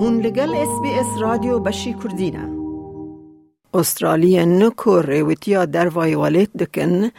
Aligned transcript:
هون 0.00 0.20
لگل 0.20 0.54
اس 0.54 0.80
بی 0.82 0.90
اس 0.90 1.06
رادیو 1.20 1.58
بشی 1.58 1.94
کردینه 2.02 2.58
استرالیا 3.74 4.44
نکو 4.44 5.00
ریوتیا 5.02 5.64
در 5.64 5.88
وایوالت 5.88 6.52
دکن 6.56 7.10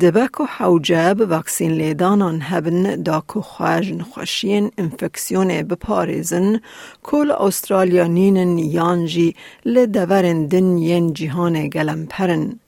دبکو 0.00 0.44
حوجب 0.44 1.20
واکسین 1.20 1.72
لیدانان 1.72 2.40
هبن 2.42 3.02
داکو 3.02 3.40
خواج 3.40 3.92
نخوشین 3.92 4.70
انفکسیون 4.78 5.62
بپارزن 5.62 6.60
کل 7.02 7.30
استرالیا 7.30 8.06
نینن 8.06 8.58
یانجی 8.58 9.34
لدورن 9.64 10.46
دن 10.46 10.78
ین 10.78 11.12
جیهان 11.12 11.68
گلم 11.68 12.06
پرن. 12.06 12.60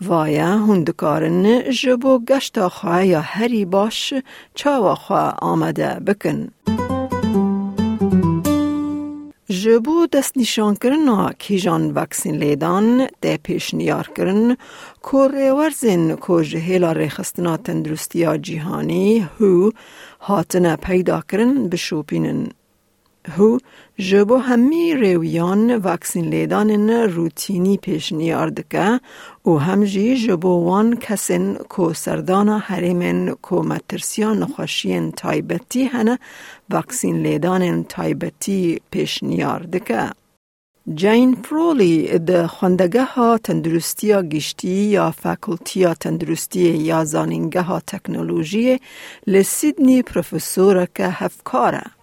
وایا 0.00 0.58
هندکارن 0.58 1.70
جبو 1.70 2.18
گشتا 2.18 2.68
خواه 2.68 3.06
یا 3.06 3.20
هری 3.20 3.64
باش 3.64 4.14
چاوا 4.54 4.94
خواه 4.94 5.34
آمده 5.38 6.00
بکن. 6.06 6.48
جبو 9.72 10.06
دست 10.06 10.36
نشان 10.36 10.74
کرن 10.74 11.32
کیجان 11.38 11.92
وکسین 11.94 12.36
لیدان 12.36 13.08
ده 13.20 13.36
پیش 13.36 13.74
نیار 13.74 14.10
کرن 14.16 14.56
که 15.02 15.28
ریورزین 15.32 16.16
که 16.16 16.44
جهیلا 16.44 16.92
ریخستنا 16.92 17.56
تندرستی 17.56 18.38
جیهانی 18.38 19.28
هو 19.40 19.70
هاتن 20.20 20.76
پیدا 20.76 21.22
کرن 21.28 21.68
بشوپینن. 21.68 22.48
هو 23.28 23.58
جبو 23.98 24.36
همی 24.36 24.94
ریویان 24.94 25.76
وکسین 25.76 26.24
لیدان 26.24 26.90
روتینی 26.90 27.76
پیش 27.76 28.12
نیاردکه 28.12 29.00
و 29.46 29.50
همجی 29.50 30.16
جبو 30.16 30.64
وان 30.64 30.96
کسین 30.96 31.54
کو 31.54 31.92
سردانا 31.94 32.58
حریمن 32.58 33.34
کو 33.42 33.62
مترسیان 33.62 34.38
نخوشین 34.38 35.12
تایبتی 35.12 35.84
هنه 35.84 36.18
وکسین 36.70 37.22
لیدان 37.22 37.84
تایبتی 37.84 38.80
پیش 38.90 39.22
نیاردکه. 39.22 40.10
جین 40.94 41.34
فرولی 41.42 42.18
د 42.18 42.46
خوندگه 42.46 43.04
ها 43.04 43.38
تندرستی 43.38 44.12
گشتی 44.12 44.68
یا 44.68 45.10
فکلتی 45.10 45.94
تندرستی 45.94 46.60
یا 46.60 47.04
زانینگه 47.04 47.62
ها 47.62 47.80
تکنولوژی 47.80 48.80
لسیدنی 49.26 50.02
پروفسور 50.02 50.86
که 50.94 51.06
هفکاره. 51.08 52.01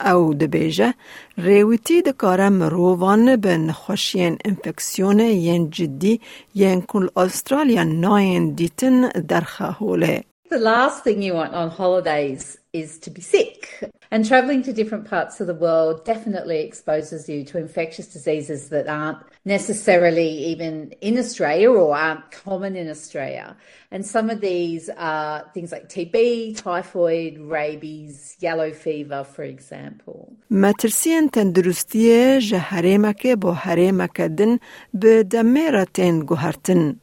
او 0.00 0.34
دبیجه 0.34 0.94
ریویتی 1.38 2.02
دکاره 2.02 2.48
مرووان 2.48 3.36
به 3.36 3.56
نخوشین 3.56 4.38
انفکسیون 4.44 5.20
ین 5.20 5.70
جدی 5.70 6.20
ین 6.54 6.82
کل 6.82 7.08
استرالیا 7.16 7.82
ناین 7.82 8.54
دیتن 8.54 9.08
در 9.08 9.40
خواهوله. 9.40 10.24
The 10.50 10.58
last 10.58 11.02
thing 11.04 11.22
you 11.22 11.34
want 11.34 11.54
on 11.54 11.68
holidays 11.70 12.58
is 12.72 12.98
to 12.98 13.10
be 13.10 13.20
sick. 13.20 13.90
And 14.13 14.25
traveling 14.25 14.63
to 14.63 14.73
different 14.73 15.05
parts 15.05 15.39
of 15.39 15.45
the 15.45 15.53
world 15.53 16.03
definitely 16.03 16.59
exposes 16.61 17.29
you 17.29 17.43
to 17.45 17.59
infectious 17.59 18.07
diseases 18.07 18.69
that 18.69 18.87
aren't 18.87 19.19
necessarily 19.45 20.29
even 20.51 20.91
in 21.01 21.17
Australia 21.17 21.69
or 21.69 21.95
aren't 21.95 22.31
common 22.31 22.75
in 22.75 22.89
Australia. 22.89 23.55
And 23.91 24.03
some 24.05 24.29
of 24.31 24.41
these 24.41 24.89
are 24.97 25.47
things 25.53 25.71
like 25.71 25.89
TB, 25.89 26.57
typhoid, 26.57 27.37
rabies, 27.39 28.35
yellow 28.39 28.71
fever, 28.71 29.23
for 29.23 29.43
example. 29.43 30.33
مترسین 30.51 31.29
تندرستی 31.29 32.39
جهرمک 32.41 33.27
با 33.27 33.53
حرمک 33.53 34.21
دن 34.21 34.57
به 34.93 35.23
دمیرتین 35.23 36.19
گوهرتن. 36.19 36.95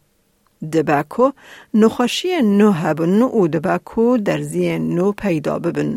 دەباکۆ 0.73 1.27
نوخۆشیە 1.79 2.39
نۆ 2.59 2.69
هەبن 2.81 3.21
و 3.39 3.41
دەباکۆ 3.53 4.07
دەرزیە 4.27 4.75
نۆ 4.95 5.07
پەیدا 5.21 5.55
ببن 5.63 5.91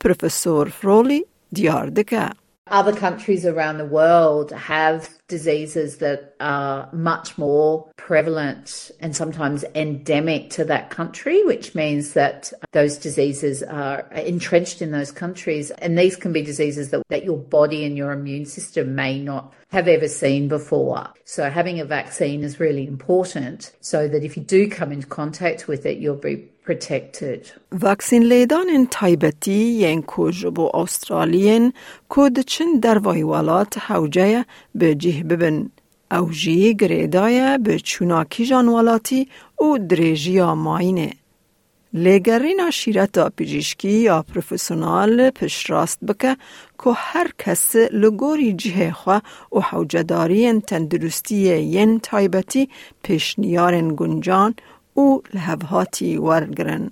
پرۆفسۆر 0.00 0.66
فرۆڵی 0.78 1.20
دیار 1.56 1.88
دکە. 1.96 2.26
Other 2.70 2.94
countries 2.94 3.46
around 3.46 3.78
the 3.78 3.84
world 3.84 4.52
have 4.52 5.10
diseases 5.28 5.98
that 5.98 6.34
are 6.40 6.88
much 6.92 7.36
more 7.36 7.90
prevalent 7.96 8.90
and 9.00 9.14
sometimes 9.14 9.64
endemic 9.74 10.50
to 10.50 10.64
that 10.64 10.90
country, 10.90 11.44
which 11.44 11.74
means 11.74 12.14
that 12.14 12.52
those 12.72 12.96
diseases 12.96 13.62
are 13.62 14.00
entrenched 14.12 14.80
in 14.80 14.90
those 14.90 15.12
countries. 15.12 15.70
And 15.70 15.98
these 15.98 16.16
can 16.16 16.32
be 16.32 16.42
diseases 16.42 16.90
that, 16.90 17.02
that 17.10 17.24
your 17.24 17.36
body 17.36 17.84
and 17.84 17.96
your 17.96 18.12
immune 18.12 18.46
system 18.46 18.94
may 18.94 19.18
not 19.18 19.52
have 19.70 19.86
ever 19.86 20.08
seen 20.08 20.48
before. 20.48 21.08
So 21.24 21.50
having 21.50 21.80
a 21.80 21.84
vaccine 21.84 22.42
is 22.42 22.58
really 22.58 22.86
important 22.86 23.72
so 23.80 24.08
that 24.08 24.24
if 24.24 24.36
you 24.36 24.42
do 24.42 24.68
come 24.68 24.92
into 24.92 25.06
contact 25.06 25.68
with 25.68 25.84
it, 25.86 25.98
you'll 25.98 26.16
be. 26.16 26.48
واکسین 27.84 28.22
لیدان 28.22 28.68
تایبەتی 28.96 29.62
یەنکۆژ 29.84 30.38
بۆ 30.56 30.66
چن 32.52 32.70
در 32.82 32.98
وای 32.98 33.22
ولات 33.22 33.78
حوجه 33.78 34.44
به 34.74 34.94
جه 34.94 35.22
ببن. 35.22 35.58
او 36.10 36.26
ئەو 36.26 36.32
ژی 36.40 36.76
گرێدایە 36.80 37.50
بە 37.64 37.74
چووناکیژان 37.88 38.66
او 39.56 39.78
و 40.46 40.54
ماینه. 40.54 41.10
لگرین 41.94 42.60
آشیرت 42.60 43.12
دا 43.12 43.28
پیجیشکی 43.36 43.88
یا 43.88 44.22
پروفیسونال 44.22 45.30
پش 45.30 45.70
راست 45.70 45.98
بکه 46.04 46.36
که 46.84 46.90
هر 46.94 47.28
کس 47.38 47.76
لگوری 47.76 48.52
جه 48.52 48.92
خواه 48.92 49.22
و 49.52 49.60
حوجەداریەن 49.60 50.64
تندرستی 50.66 51.40
یەن 51.74 52.00
تایبتی 52.02 52.68
پێشنیارن 53.04 53.88
گنجان 53.96 54.54
و 54.54 54.77
لحبهاتی 55.34 56.16
ورگرن. 56.16 56.90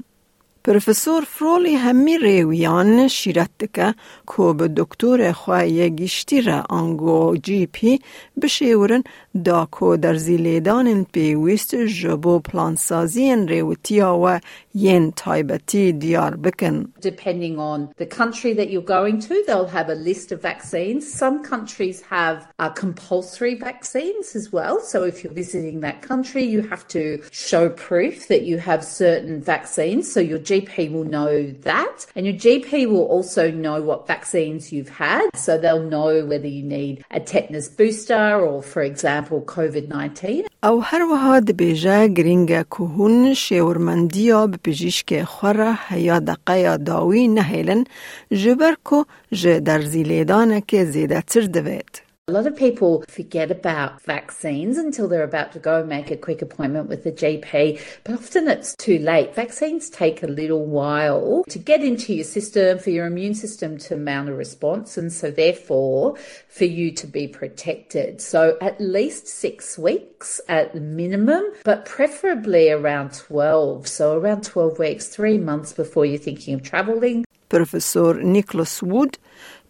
پروفسور 0.67 1.25
فرولی 1.25 1.75
همی 1.75 2.19
ریویان 2.19 3.09
شیرت 3.09 3.51
دکه 3.61 3.95
که 4.37 4.53
به 4.59 4.69
دکتور 4.69 5.33
خواهی 5.33 5.91
گشتی 5.91 6.41
را 6.41 6.65
آنگو 6.71 7.37
جی 7.37 7.67
پی 7.67 8.01
بشیورن 8.43 9.03
دا 9.45 9.69
که 9.81 9.97
در 9.97 10.15
زیلیدان 10.15 11.05
پیویست 11.05 11.75
جبو 11.75 12.39
پلانسازی 12.39 13.37
ریوتیا 13.47 14.19
و 14.25 14.41
ین 14.76 15.12
تایبتی 15.12 15.94
دیار 15.94 16.36
بکن. 16.36 16.94
Depending 17.02 17.58
on 17.60 17.90
the 17.98 18.06
country 18.06 18.54
that 18.54 18.70
you're 18.70 18.92
going 18.98 19.20
to, 19.20 19.44
they'll 19.48 19.74
have 19.80 19.90
a 19.90 19.96
list 19.96 20.32
of 20.32 20.42
vaccines. 20.42 21.12
Some 21.24 21.44
countries 21.44 22.02
have 22.02 22.48
uh, 22.60 22.70
compulsory 22.70 23.56
vaccines 23.56 24.36
as 24.36 24.52
well. 24.52 24.80
So 24.80 25.04
if 25.04 25.24
you're 25.24 25.34
visiting 25.34 25.82
that 25.82 26.02
country, 26.02 26.44
you 26.44 26.62
have 26.74 26.88
to 26.90 27.04
show 27.32 27.70
proof 27.70 28.28
that 28.28 28.44
you 28.44 28.58
have 28.58 28.84
certain 28.84 29.42
vaccines. 29.42 30.12
So 30.14 30.20
your 30.20 30.40
GP 30.40 30.92
will 30.92 31.10
know 31.18 31.52
that. 31.72 32.06
And 32.16 32.26
your 32.26 32.36
GP 32.36 32.90
will 32.90 33.08
also 33.16 33.52
know 33.52 33.82
what 33.82 34.08
vaccines 34.08 34.72
you've 34.74 34.90
had. 34.90 35.26
So 35.36 35.58
they'll 35.58 35.90
know 35.98 36.26
whether 36.26 36.48
you 36.48 36.64
need 36.64 37.04
a 37.12 37.20
tetanus 37.20 37.68
booster 37.70 38.40
or, 38.40 38.62
for 38.64 38.82
example, 38.82 39.42
COVID-19. 39.42 40.46
او 40.64 40.82
هر 40.82 41.02
وها 41.02 41.40
دبیجه 41.40 42.08
گرینگ 42.08 42.62
کهون 42.64 43.34
شیورمندیا 43.34 44.48
به 44.67 44.73
پزشک 44.73 45.25
خوره 45.25 45.79
هیا 45.89 46.19
دقیه 46.19 46.77
داوی 46.77 47.29
نهیلن 47.29 47.85
جبر 48.31 48.75
که 48.91 49.05
جه 49.33 49.61
در 49.61 49.81
زیلیدانه 49.81 50.63
که 50.69 50.85
زیده 50.85 51.21
تر 51.21 51.41
دوید. 51.41 52.06
A 52.29 52.33
lot 52.33 52.49
of 52.49 52.57
people 52.57 53.05
forget 53.07 53.53
about 53.53 54.03
vaccines 54.03 54.79
until 54.79 55.07
they're 55.07 55.23
about 55.23 55.53
to 55.53 55.61
go 55.61 55.85
make 55.85 56.11
a 56.11 56.17
quick 56.17 56.43
appointment 56.43 56.89
with 56.89 57.05
the 57.05 57.13
GP, 57.13 57.81
but 58.03 58.15
often 58.17 58.49
it's 58.49 58.75
too 58.75 58.99
late. 58.99 59.33
Vaccines 59.37 59.89
take 59.89 60.25
a 60.25 60.27
little 60.27 60.67
while 60.67 61.45
to 61.49 61.59
get 61.61 61.85
into 61.85 62.13
your 62.13 62.25
system, 62.25 62.81
for 62.81 62.91
your 62.91 63.07
immune 63.07 63.35
system 63.35 63.79
to 63.79 63.97
mount 63.97 64.29
a 64.29 64.35
response, 64.35 64.99
and 64.99 65.13
so 65.13 65.31
therefore 65.31 66.17
for 66.49 66.65
you 66.65 66.91
to 66.91 67.07
be 67.07 67.29
protected. 67.29 68.21
So 68.21 68.59
at 68.61 68.81
least 68.81 69.29
six 69.29 69.79
weeks 69.79 70.41
at 70.49 70.75
minimum, 70.75 71.45
but 71.63 71.85
preferably 71.85 72.71
around 72.71 73.15
12. 73.15 73.87
So 73.87 74.19
around 74.19 74.43
12 74.43 74.81
weeks, 74.81 75.07
three 75.07 75.39
months 75.39 75.73
before 75.73 76.05
you're 76.05 76.19
thinking 76.19 76.55
of 76.55 76.65
traveling. 76.65 77.25
Professor 77.49 78.15
Nicholas 78.15 78.83
Wood 78.83 79.19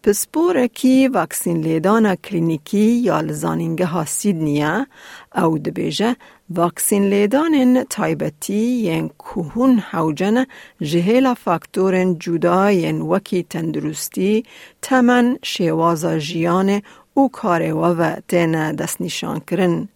پسپور 0.06 0.66
کی 0.66 1.08
واکسین 1.08 1.60
لیدان 1.60 2.14
کلینیکی 2.14 2.78
یا 2.78 3.20
لزانینگه 3.20 3.86
ها 3.86 4.04
سیدنیه 4.04 4.86
او 5.34 5.58
دبیجه 5.58 6.16
واکسین 6.50 7.08
لیدان 7.08 7.84
تایبتی 7.90 8.66
ین 8.86 9.08
کوهون 9.08 9.78
حوجن 9.78 10.46
جهیلا 10.80 11.34
فاکتورن 11.34 12.18
جدا 12.18 12.70
ین 12.70 13.00
وکی 13.00 13.42
تندرستی 13.42 14.44
تمن 14.82 15.36
شیوازا 15.42 16.18
جیان 16.18 16.82
او 17.14 17.28
کار 17.28 17.72
و 17.72 18.16
تین 18.28 18.72
دست 18.72 19.00
نشان 19.00 19.40
کرن. 19.40 19.88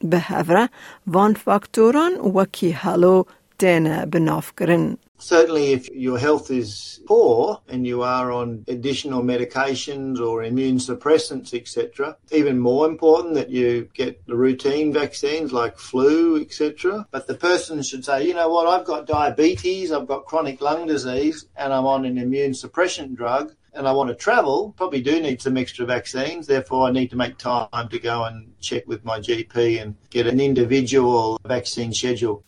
به 0.00 0.18
هفره 0.18 0.68
وان 1.06 1.34
فاکتوران 1.34 2.12
وکی 2.34 2.70
هلو 2.70 3.24
تین 3.58 4.04
بناف 4.04 4.52
کرن. 4.56 4.96
Certainly, 5.18 5.72
if 5.72 5.88
your 5.90 6.18
health 6.18 6.50
is 6.50 7.00
poor 7.06 7.60
and 7.68 7.86
you 7.86 8.02
are 8.02 8.32
on 8.32 8.64
additional 8.68 9.22
medications 9.22 10.18
or 10.20 10.42
immune 10.42 10.78
suppressants, 10.78 11.54
etc., 11.54 12.16
even 12.32 12.58
more 12.58 12.86
important 12.86 13.34
that 13.34 13.48
you 13.48 13.88
get 13.94 14.26
the 14.26 14.36
routine 14.36 14.92
vaccines 14.92 15.52
like 15.52 15.78
flu, 15.78 16.40
etc. 16.40 17.06
But 17.10 17.26
the 17.26 17.34
person 17.34 17.82
should 17.82 18.04
say, 18.04 18.26
you 18.26 18.34
know 18.34 18.48
what, 18.48 18.66
I've 18.66 18.86
got 18.86 19.06
diabetes, 19.06 19.92
I've 19.92 20.08
got 20.08 20.26
chronic 20.26 20.60
lung 20.60 20.86
disease, 20.86 21.46
and 21.56 21.72
I'm 21.72 21.86
on 21.86 22.04
an 22.04 22.18
immune 22.18 22.54
suppression 22.54 23.14
drug. 23.14 23.54
and 23.74 23.88
I 23.88 23.92
want 23.92 24.08
to 24.08 24.14
travel, 24.14 24.72
probably 24.76 25.02
do 25.02 25.20
need 25.20 25.42
some 25.42 25.56
extra 25.56 25.84
vaccines. 25.84 26.46
Therefore, 26.46 26.86
I 26.86 26.92
need 26.92 27.10
to 27.10 27.16
make 27.16 27.38
time 27.38 27.88
to 27.88 27.98
go 27.98 28.24
and 28.24 28.52
check 28.60 28.86
with 28.86 29.04
my 29.04 29.18
GP 29.18 29.82
and 29.82 29.96
get 30.10 30.26
an 30.26 30.40
individual 30.40 31.40
vaccine 31.44 31.92
schedule. 31.92 32.44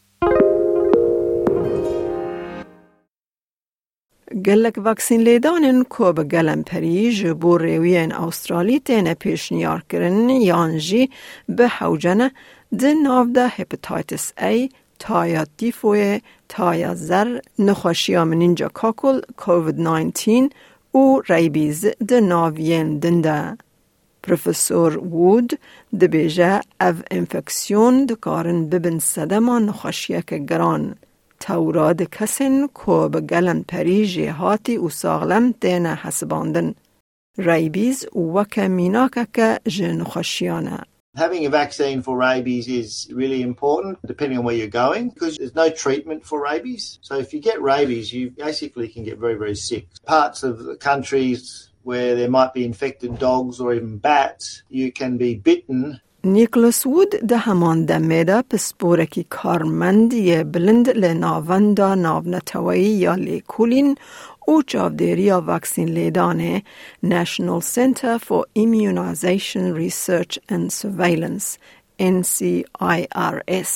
گلک 4.44 4.75
واکسین 4.79 5.21
لیدان 5.21 5.65
این 5.65 5.85
که 5.99 6.12
به 6.12 6.25
گلم 6.25 6.62
پریج 6.62 7.27
بو 7.27 7.59
رویین 7.59 8.12
آسترالی 8.12 8.81
تینه 8.81 9.15
پیشنیار 9.15 9.85
کرن 9.88 10.29
یانجی 10.31 11.11
به 11.49 11.69
حوجنه 11.69 12.31
دن 12.79 12.94
نافده 13.03 13.49
هپتایتس 13.49 14.33
ای 14.38 14.69
تایا 14.99 15.47
دیفوه 15.56 16.19
تایا 16.49 16.94
زر 16.94 17.38
نخوشیا 17.59 18.25
منینجا 18.25 18.69
کاکل 18.69 19.21
کووید 19.37 19.81
19 19.81 20.49
او 20.93 21.23
ریبیز 21.29 21.87
ده 22.09 22.21
ناویین 22.21 22.99
دنده. 22.99 23.56
پروفسور 24.23 24.99
وود 24.99 25.59
دبیجه 26.00 26.61
او 26.81 26.94
انفکسیون 27.11 28.06
دکارن 28.06 28.69
ببن 28.69 28.99
ما 29.38 29.59
نخوشیه 29.59 30.23
که 30.27 30.38
گران. 30.38 30.94
توراد 31.45 32.01
کسین 32.01 32.68
کو 32.74 33.09
به 33.09 33.21
گلن 33.21 33.62
پریجی 33.62 34.25
هاتی 34.25 34.77
و 34.77 34.89
ساغلم 34.89 35.51
دینه 35.51 35.95
حسباندن. 35.95 36.75
ریبیز 37.38 38.06
وک 38.15 38.59
میناکه 38.59 39.27
که 39.33 39.59
جن 39.68 40.03
خوشیانه. 40.03 40.80
Having 41.18 41.45
a 41.45 41.50
vaccine 41.50 42.01
for 42.01 42.18
rabies 42.18 42.69
is 42.69 43.09
really 43.12 43.42
important 43.42 44.00
depending 44.07 44.38
on 44.38 44.45
where 44.45 44.56
you're 44.56 44.80
going 44.86 45.09
because 45.09 45.36
there's 45.38 45.56
no 45.56 45.69
treatment 45.69 46.25
for 46.25 46.42
rabies. 46.42 47.00
So 47.01 47.13
if 47.18 47.33
you 47.33 47.42
get 47.42 47.62
rabies, 47.62 48.13
you 48.13 48.31
basically 48.48 48.88
can 48.88 49.03
get 49.03 49.18
very, 49.18 49.36
very 49.36 49.56
sick. 49.56 49.88
Parts 50.06 50.44
of 50.44 50.53
the 50.69 50.77
countries 50.77 51.69
where 51.83 52.15
there 52.15 52.30
might 52.30 52.53
be 52.53 52.63
infected 52.63 53.19
dogs 53.19 53.59
or 53.59 53.74
even 53.74 53.98
bats, 53.98 54.63
you 54.69 54.88
can 54.92 55.18
be 55.18 55.36
bitten 55.36 56.00
نیکلس 56.26 56.87
وود 56.87 57.11
ده 57.28 57.37
همان 57.37 57.84
دمه 57.84 58.25
ده 58.25 58.43
پسپورکی 58.43 59.26
کارمندی 59.31 60.44
بلند 60.44 60.90
لناوندا 60.90 61.94
ناونتوایی 61.94 62.84
یا 62.84 63.14
لیکولین 63.14 63.94
او 64.46 64.62
چاودیریا 64.62 65.44
وکسین 65.46 65.88
لیدانه 65.88 66.62
National 67.05 67.61
Center 67.75 68.19
for 68.19 68.44
Immunization 68.55 69.64
Research 69.82 70.38
and 70.49 70.73
Surveillance 70.73 71.58
NCIRS 72.00 73.75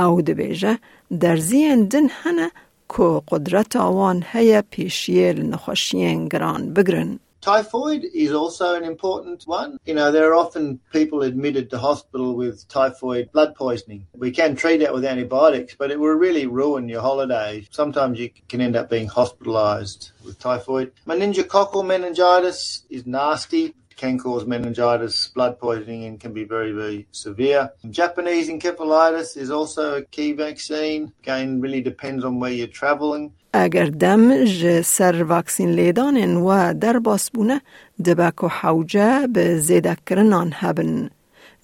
او 0.00 0.22
ده 0.22 0.34
بیجه 0.34 0.78
در 1.20 1.36
زین 1.36 1.84
دن 1.84 2.08
هنه 2.08 2.50
که 2.96 3.22
قدرت 3.28 3.76
آوان 3.76 4.24
هیا 4.32 4.62
پیشیه 4.70 5.32
لنخوشیین 5.32 6.28
گران 6.28 6.74
بگرن. 6.74 7.18
Typhoid 7.40 8.04
is 8.14 8.32
also 8.32 8.74
an 8.74 8.84
important 8.84 9.44
one. 9.44 9.78
You 9.86 9.94
know, 9.94 10.10
there 10.10 10.30
are 10.30 10.34
often 10.34 10.80
people 10.92 11.22
admitted 11.22 11.70
to 11.70 11.78
hospital 11.78 12.34
with 12.34 12.66
typhoid 12.68 13.30
blood 13.32 13.54
poisoning. 13.54 14.06
We 14.14 14.30
can 14.30 14.56
treat 14.56 14.82
it 14.82 14.92
with 14.92 15.04
antibiotics, 15.04 15.74
but 15.74 15.90
it 15.90 16.00
will 16.00 16.14
really 16.14 16.46
ruin 16.46 16.88
your 16.88 17.00
holiday. 17.00 17.66
Sometimes 17.70 18.18
you 18.18 18.30
can 18.48 18.60
end 18.60 18.76
up 18.76 18.90
being 18.90 19.06
hospitalized 19.06 20.10
with 20.24 20.38
typhoid. 20.38 20.92
Meningococcal 21.06 21.86
meningitis 21.86 22.82
is 22.90 23.06
nasty 23.06 23.74
can 23.97 24.17
cause 24.17 24.45
meningitis, 24.45 25.15
blood 25.35 25.59
poisoning, 25.59 26.01
and 26.05 26.19
can 26.19 26.33
be 26.33 26.45
very, 26.55 26.71
very 26.71 27.07
severe. 27.11 27.69
Japanese 27.89 28.49
encephalitis 28.49 29.37
is 29.37 29.49
also 29.51 29.83
a 29.97 30.01
key 30.15 30.33
vaccine. 30.33 31.01
Again, 31.23 31.61
really 31.61 31.81
depends 31.81 32.21
on 32.25 32.39
where 32.39 32.51
you're 32.51 32.75
traveling. 32.81 33.31
اگر 33.55 33.85
دم 33.85 34.45
ج 34.45 34.81
سر 34.81 35.23
واکسین 35.23 35.71
لیدانن 35.71 36.37
و 36.37 36.73
در 36.73 36.99
باس 36.99 37.29
بونه 37.29 37.61
دبک 38.05 38.43
و 38.43 38.47
حوجه 38.47 39.27
به 39.27 39.57
زیده 39.57 39.97
کرنان 40.05 40.53
هبن. 40.55 41.09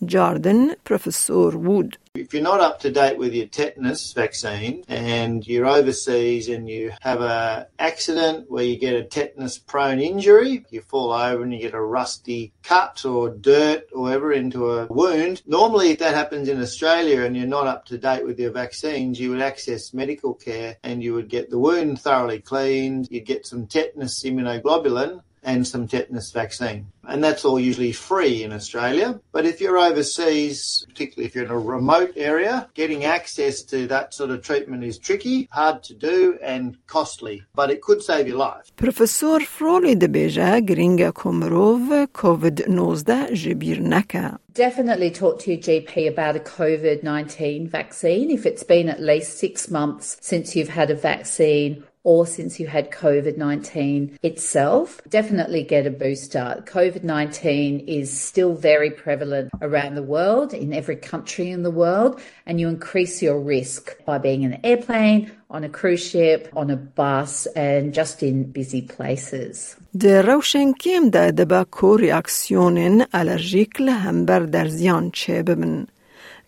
جاردن 0.06 0.68
پروفسور 0.86 1.56
وود 1.56 1.98
if 2.17 2.33
you're 2.33 2.45
not 2.45 2.61
up 2.61 2.79
to 2.83 2.93
date 2.93 3.19
with 3.19 3.35
your 3.35 3.49
tetanus 3.49 4.13
vaccine 4.13 4.85
and 4.87 5.45
you're 5.45 5.67
overseas 5.67 6.49
and 6.49 6.69
you 6.69 6.93
have 7.01 7.21
a 7.21 7.67
accident 7.81 8.49
where 8.49 8.63
you 8.63 8.79
get 8.79 8.95
a 8.95 9.03
tetanus 9.03 9.59
prone 9.59 9.99
injury, 9.99 10.65
you 10.71 10.81
fall 10.83 11.11
over 11.11 11.43
and 11.43 11.53
you 11.53 11.59
get 11.59 11.75
a 11.75 11.81
rusty 11.81 12.53
cut 12.63 13.05
or 13.05 13.31
dirt 13.31 13.89
or 13.93 14.03
whatever 14.03 14.33
into 14.33 14.71
a 14.71 14.87
wound. 14.87 15.43
Normally 15.45 15.91
if 15.91 15.99
that 15.99 16.15
happens 16.15 16.49
in 16.49 16.63
Australia 16.63 17.23
and 17.23 17.37
you're 17.37 17.49
not 17.49 17.67
up 17.67 17.85
to 17.87 17.99
date 17.99 18.25
with 18.25 18.39
your 18.39 18.53
vaccines, 18.53 19.19
you 19.19 19.31
would 19.31 19.43
access 19.43 19.93
medical 19.93 20.35
care 20.35 20.77
and 20.85 21.03
you 21.03 21.15
would 21.15 21.29
get 21.29 21.51
the 21.51 21.59
wound 21.59 22.01
thoroughly 22.01 22.39
cleaned, 22.39 23.09
you'd 23.11 23.27
get 23.27 23.45
some 23.45 23.67
tetanus 23.67 24.23
immunoglobulin 24.23 25.21
and 25.45 25.67
some 25.67 25.87
tetanus 25.87 26.33
vaccine. 26.33 26.87
And 27.07 27.23
that's 27.23 27.45
all 27.45 27.61
usually 27.61 27.93
free 27.93 28.43
in 28.43 28.53
Australia. 28.53 29.21
But 29.33 29.45
if 29.45 29.61
you're 29.61 29.79
overseas, 29.79 30.85
particularly 30.89 31.27
if 31.27 31.35
you're 31.35 31.45
in 31.45 31.51
a 31.51 31.59
remote 31.59 32.13
area, 32.17 32.69
getting 32.75 33.05
access 33.05 33.63
to 33.65 33.87
that 33.89 34.15
sort 34.15 34.31
of 34.31 34.43
treatment 34.43 34.85
is 34.85 34.99
tricky, 34.99 35.49
hard 35.53 35.83
to 35.85 35.95
do, 35.95 36.39
and 36.43 36.79
costly. 36.87 37.43
But 37.55 37.71
it 37.71 37.83
could 37.83 38.03
save 38.03 38.27
your 38.27 38.39
life. 38.39 38.75
Professor 38.77 39.39
Froli 39.41 39.99
de 39.99 40.09
Beja 40.09 40.65
Gringa 40.67 41.13
Komrov 41.13 42.09
COVID-19 42.09 43.33
jibir 43.33 43.81
naka. 43.81 44.39
Definitely 44.55 45.11
talk 45.11 45.41
to 45.41 45.53
your 45.53 45.61
GP 45.61 46.09
about 46.09 46.37
a 46.37 46.41
COVID 46.41 47.03
19 47.03 47.69
vaccine 47.69 48.31
if 48.31 48.47
it's 48.47 48.63
been 48.63 48.89
at 48.89 49.01
least 49.01 49.39
six 49.39 49.69
months 49.69 50.17
since 50.21 50.55
you've 50.55 50.69
had 50.69 50.91
a 50.91 50.95
vaccine 50.95 51.85
or 52.04 52.26
since 52.26 52.60
you 52.60 52.68
had 52.68 52.92
COVID 52.92 53.38
19 53.38 54.20
itself, 54.24 55.02
definitely 55.10 55.64
get 55.64 55.86
a 55.86 55.92
booster. 55.92 56.64
COVID 56.66 57.04
19 57.04 57.82
is 57.82 58.08
still 58.12 58.54
very 58.56 58.92
prevalent 58.92 59.52
around 59.62 59.96
the 59.96 60.04
world, 60.04 60.54
in 60.54 60.74
every 60.74 60.96
country 60.96 61.50
in 61.50 61.64
the 61.64 61.72
world, 61.72 62.20
and 62.46 62.60
you 62.60 62.68
increase 62.70 63.22
your 63.22 63.40
risk 63.40 63.98
by 64.06 64.18
being 64.18 64.44
in 64.44 64.54
an 64.54 64.62
airplane, 64.64 65.32
on 65.50 65.64
a 65.64 65.70
cruise 65.70 66.06
ship, 66.10 66.48
on 66.56 66.70
a 66.70 66.78
bus, 66.78 67.48
and 67.56 67.94
just 67.94 68.24
in 68.24 68.52
busy 68.52 68.82
places. 68.82 69.76
در 70.00 70.22
روشن 70.22 70.74
کم 70.74 71.10
ده 71.10 71.32
دبا 71.32 71.64
کو 71.64 71.98
ریاکسیونن 71.98 73.06
الرژیک 73.14 73.82
لهمبر 73.82 74.40
در 74.40 74.68
زیان 74.68 75.12
چه 75.14 75.44
ببن. 75.44 75.88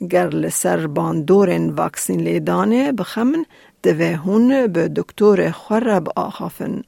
گر 0.09 0.29
لسر 0.29 0.87
باندورن 0.87 1.69
واکسین 1.69 2.19
لیدانه 2.19 2.91
بخمن 2.91 3.45
دوه 3.82 4.16
هون 4.16 4.66
به 4.66 4.88
دکتر 4.88 5.50
خرب 5.50 6.08
آخافن. 6.16 6.82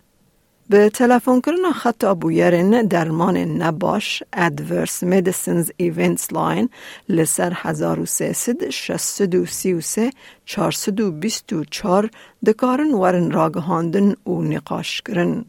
به 0.70 0.90
تلفن 0.90 1.40
کردن 1.40 1.72
خط 1.72 2.04
بویرن 2.04 2.86
درمان 2.86 3.36
نباش 3.36 4.22
Adverse 4.36 5.04
Medicines 5.04 5.68
Events 5.82 6.32
Line 6.32 6.68
لسر 7.08 7.52
1300 7.56 8.70
633 8.70 10.10
424 10.44 12.10
دکارن 12.46 12.94
ورن 12.94 13.30
راگهاندن 13.30 14.14
و 14.26 14.42
نقاش 14.42 15.02
کرن. 15.02 15.44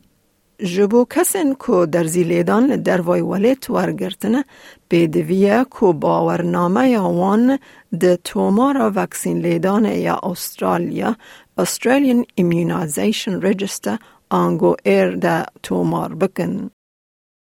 جبو 0.62 1.04
کسین 1.10 1.54
کو 1.54 1.86
در 1.86 2.04
زیلیدان 2.04 2.76
در 2.76 3.00
وای 3.00 3.20
ولیت 3.20 3.70
ورگرتنه 3.70 4.44
به 4.88 5.06
دویه 5.06 5.64
کو 5.70 5.92
باورنامه 5.92 6.88
یا 6.88 7.08
وان 7.08 7.58
ده 8.00 8.16
تومارا 8.24 8.92
وکسین 8.94 9.38
لیدان 9.38 9.84
یا 9.84 10.20
استرالیا 10.22 11.16
Australian 11.56 12.24
Immunization 12.40 13.40
Register 13.40 13.98
آنگو 14.30 14.76
ایر 14.84 15.10
ده 15.16 15.46
تومار 15.62 16.14
بکن. 16.14 16.70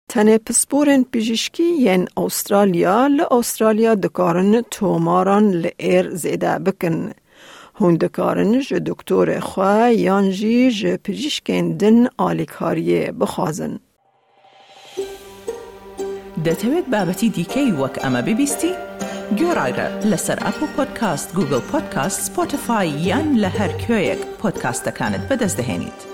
تنه 0.09 0.37
پسپورن 0.37 1.03
پیشکی 1.03 1.63
ین 1.63 2.07
استرالیا 2.17 3.07
ل 3.07 3.21
استرالیا 3.31 3.95
دکارن 3.95 4.61
توماران 4.61 5.51
ل 5.51 5.67
ایر 5.77 6.15
زیده 6.15 6.59
بکن. 6.59 7.11
هون 7.74 7.94
دکارن 7.94 8.60
ج 8.60 8.74
دکتور 8.74 9.40
خواه 9.40 9.92
یان 9.92 10.30
جی 10.30 10.70
ج 10.70 10.96
پزیشکین 11.04 11.76
دن 11.76 12.06
آلیکاریه 12.18 13.12
بخوازن. 13.12 13.80
دەتەوێت 16.46 16.86
بابەتی 16.92 17.28
دیکەی 17.36 17.70
وەک 17.80 17.94
ئەمە 18.02 18.20
ببیستی؟ 18.26 18.72
گۆڕایرە 19.38 19.88
لەسەر 20.10 20.38
ئەپ 20.44 20.58
و 20.62 20.66
پۆدکاست 20.76 21.28
گوگل 21.36 21.62
پۆدکاست 21.70 22.20
سپۆتفاای 22.26 22.88
یان 23.08 23.28
لە 23.42 23.50
هەر 23.58 23.72
کوێیەک 23.82 24.20
پۆدکاستەکانت 24.40 25.22
بەدەستدەێنیت. 25.28 26.13